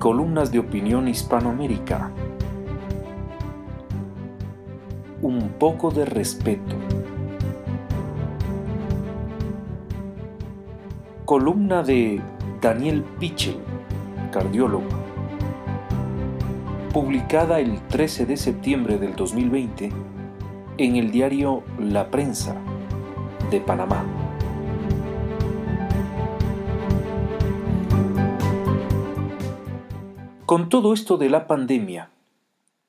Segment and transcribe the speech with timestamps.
[0.00, 2.10] Columnas de Opinión Hispanoamérica.
[5.20, 6.74] Un poco de respeto.
[11.26, 12.18] Columna de
[12.62, 13.58] Daniel Pichel,
[14.32, 14.88] cardiólogo.
[16.94, 19.92] Publicada el 13 de septiembre del 2020
[20.78, 22.56] en el diario La Prensa
[23.50, 24.02] de Panamá.
[30.50, 32.10] Con todo esto de la pandemia,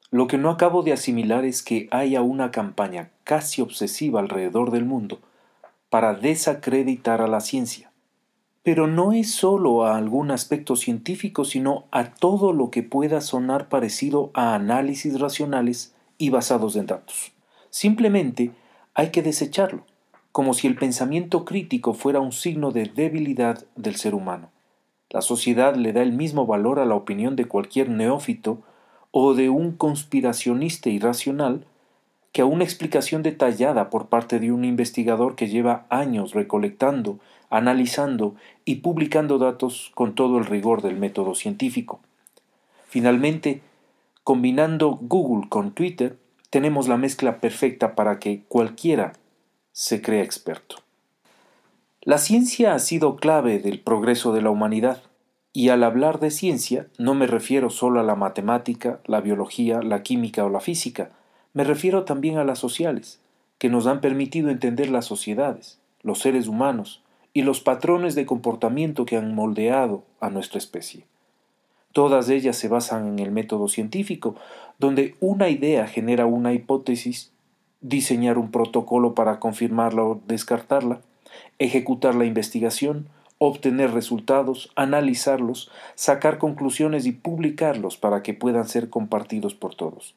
[0.09, 4.83] lo que no acabo de asimilar es que haya una campaña casi obsesiva alrededor del
[4.83, 5.19] mundo
[5.91, 7.91] para desacreditar a la ciencia.
[8.63, 13.69] Pero no es solo a algún aspecto científico, sino a todo lo que pueda sonar
[13.69, 17.31] parecido a análisis racionales y basados en datos.
[17.69, 18.49] Simplemente
[18.95, 19.85] hay que desecharlo,
[20.31, 24.49] como si el pensamiento crítico fuera un signo de debilidad del ser humano.
[25.11, 28.59] La sociedad le da el mismo valor a la opinión de cualquier neófito
[29.11, 31.65] o de un conspiracionista irracional
[32.31, 38.35] que a una explicación detallada por parte de un investigador que lleva años recolectando, analizando
[38.63, 41.99] y publicando datos con todo el rigor del método científico.
[42.87, 43.61] Finalmente,
[44.23, 46.17] combinando Google con Twitter,
[46.49, 49.11] tenemos la mezcla perfecta para que cualquiera
[49.73, 50.77] se crea experto.
[52.03, 55.03] La ciencia ha sido clave del progreso de la humanidad,
[55.53, 60.01] y al hablar de ciencia no me refiero solo a la matemática, la biología, la
[60.01, 61.11] química o la física,
[61.53, 63.19] me refiero también a las sociales,
[63.59, 69.05] que nos han permitido entender las sociedades, los seres humanos y los patrones de comportamiento
[69.05, 71.05] que han moldeado a nuestra especie.
[71.93, 74.35] Todas ellas se basan en el método científico,
[74.79, 77.31] donde una idea genera una hipótesis,
[77.79, 81.01] diseñar un protocolo para confirmarla o descartarla,
[81.59, 89.55] ejecutar la investigación, obtener resultados, analizarlos, sacar conclusiones y publicarlos para que puedan ser compartidos
[89.55, 90.13] por todos.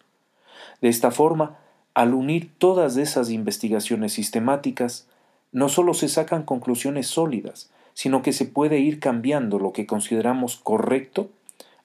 [0.80, 1.56] De esta forma,
[1.94, 5.06] al unir todas esas investigaciones sistemáticas,
[5.52, 10.56] no solo se sacan conclusiones sólidas, sino que se puede ir cambiando lo que consideramos
[10.56, 11.30] correcto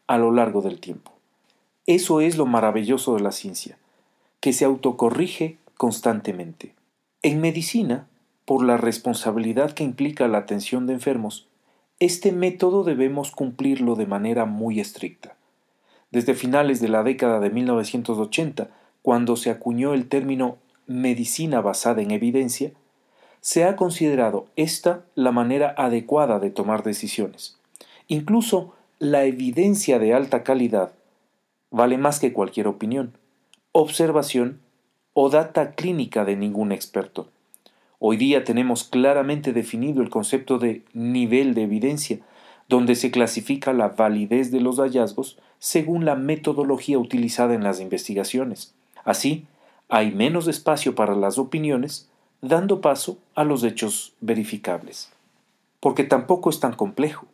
[0.07, 1.11] a lo largo del tiempo.
[1.85, 3.78] Eso es lo maravilloso de la ciencia,
[4.40, 6.73] que se autocorrige constantemente.
[7.22, 8.07] En medicina,
[8.50, 11.48] por la responsabilidad que implica la atención de enfermos,
[12.00, 15.36] este método debemos cumplirlo de manera muy estricta.
[16.10, 18.72] Desde finales de la década de 1980,
[19.04, 20.58] cuando se acuñó el término
[20.88, 22.72] medicina basada en evidencia,
[23.40, 27.59] se ha considerado esta la manera adecuada de tomar decisiones.
[28.08, 30.94] Incluso la evidencia de alta calidad
[31.70, 33.14] vale más que cualquier opinión,
[33.74, 34.59] observación
[35.14, 37.30] o data clínica de ningún experto.
[38.02, 42.20] Hoy día tenemos claramente definido el concepto de nivel de evidencia,
[42.70, 48.74] donde se clasifica la validez de los hallazgos según la metodología utilizada en las investigaciones.
[49.04, 49.46] Así,
[49.90, 52.08] hay menos espacio para las opiniones,
[52.42, 55.12] dando paso a los hechos verificables.
[55.82, 57.26] Porque tampoco es tan complejo.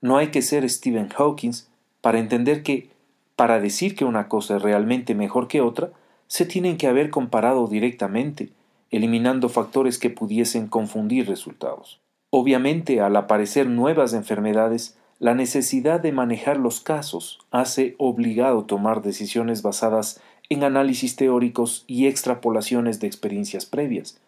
[0.00, 1.52] No hay que ser Stephen Hawking
[2.00, 2.90] para entender que,
[3.34, 5.90] para decir que una cosa es realmente mejor que otra,
[6.28, 8.50] se tienen que haber comparado directamente,
[8.92, 12.00] eliminando factores que pudiesen confundir resultados.
[12.30, 19.62] Obviamente, al aparecer nuevas enfermedades, la necesidad de manejar los casos hace obligado tomar decisiones
[19.62, 24.18] basadas en análisis teóricos y extrapolaciones de experiencias previas.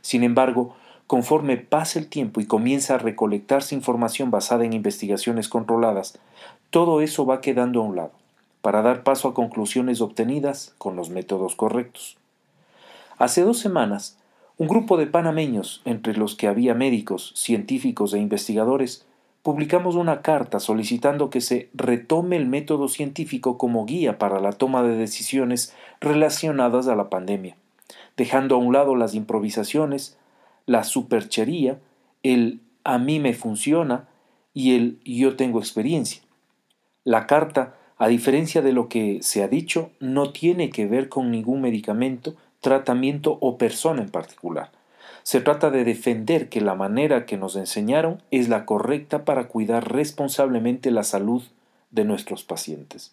[0.00, 0.74] Sin embargo,
[1.06, 6.18] conforme pasa el tiempo y comienza a recolectarse información basada en investigaciones controladas,
[6.70, 8.12] todo eso va quedando a un lado,
[8.62, 12.16] para dar paso a conclusiones obtenidas con los métodos correctos.
[13.18, 14.18] Hace dos semanas,
[14.58, 19.06] un grupo de panameños, entre los que había médicos, científicos e investigadores,
[19.42, 24.82] publicamos una carta solicitando que se retome el método científico como guía para la toma
[24.82, 27.56] de decisiones relacionadas a la pandemia,
[28.18, 30.18] dejando a un lado las improvisaciones,
[30.66, 31.78] la superchería,
[32.22, 34.08] el a mí me funciona
[34.52, 36.20] y el yo tengo experiencia.
[37.02, 41.30] La carta, a diferencia de lo que se ha dicho, no tiene que ver con
[41.30, 44.70] ningún medicamento, tratamiento o persona en particular.
[45.22, 49.92] Se trata de defender que la manera que nos enseñaron es la correcta para cuidar
[49.92, 51.42] responsablemente la salud
[51.90, 53.12] de nuestros pacientes.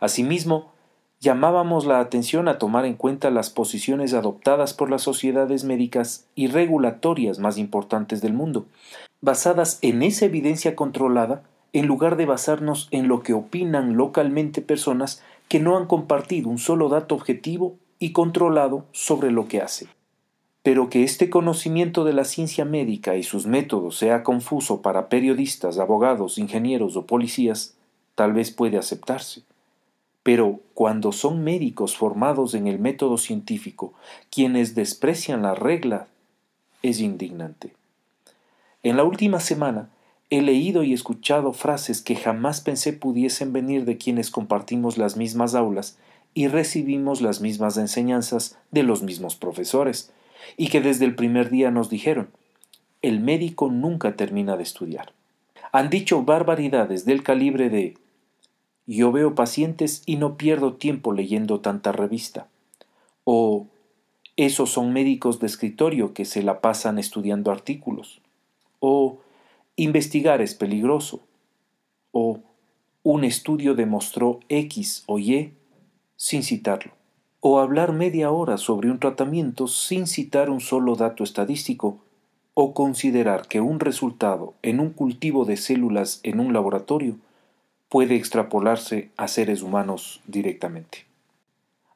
[0.00, 0.72] Asimismo,
[1.20, 6.46] llamábamos la atención a tomar en cuenta las posiciones adoptadas por las sociedades médicas y
[6.46, 8.64] regulatorias más importantes del mundo,
[9.20, 11.42] basadas en esa evidencia controlada
[11.72, 16.58] en lugar de basarnos en lo que opinan localmente personas que no han compartido un
[16.58, 19.86] solo dato objetivo y controlado sobre lo que hace.
[20.64, 25.78] Pero que este conocimiento de la ciencia médica y sus métodos sea confuso para periodistas,
[25.78, 27.76] abogados, ingenieros o policías,
[28.16, 29.42] tal vez puede aceptarse.
[30.22, 33.94] Pero cuando son médicos formados en el método científico
[34.30, 36.08] quienes desprecian la regla,
[36.82, 37.74] es indignante.
[38.82, 39.90] En la última semana
[40.30, 45.54] he leído y escuchado frases que jamás pensé pudiesen venir de quienes compartimos las mismas
[45.54, 45.98] aulas
[46.34, 50.12] y recibimos las mismas enseñanzas de los mismos profesores,
[50.56, 52.28] y que desde el primer día nos dijeron,
[53.02, 55.12] el médico nunca termina de estudiar.
[55.72, 57.96] Han dicho barbaridades del calibre de
[58.86, 62.48] yo veo pacientes y no pierdo tiempo leyendo tanta revista.
[63.22, 63.68] O
[64.36, 68.20] esos son médicos de escritorio que se la pasan estudiando artículos.
[68.80, 69.18] O
[69.76, 71.20] investigar es peligroso.
[72.10, 72.40] O
[73.04, 75.52] un estudio demostró X o Y
[76.20, 76.92] sin citarlo
[77.40, 81.96] o hablar media hora sobre un tratamiento sin citar un solo dato estadístico,
[82.52, 87.16] o considerar que un resultado en un cultivo de células en un laboratorio
[87.88, 91.06] puede extrapolarse a seres humanos directamente.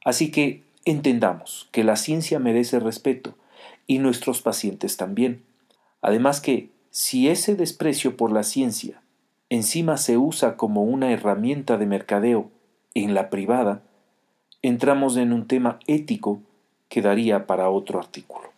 [0.07, 3.35] Así que entendamos que la ciencia merece respeto
[3.87, 5.43] y nuestros pacientes también.
[6.01, 9.03] Además que si ese desprecio por la ciencia
[9.51, 12.51] encima se usa como una herramienta de mercadeo
[12.95, 13.83] en la privada,
[14.69, 16.41] entramos en un tema ético
[16.89, 18.54] que daría para otro artículo.